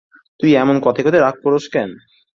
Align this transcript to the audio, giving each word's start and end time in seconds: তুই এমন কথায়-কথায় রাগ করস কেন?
তুই 0.39 0.51
এমন 0.55 0.75
কথায়-কথায় 0.85 1.23
রাগ 1.23 1.35
করস 1.43 1.65
কেন? 1.73 1.89